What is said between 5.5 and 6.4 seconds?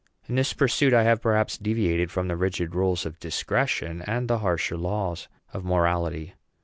of morality.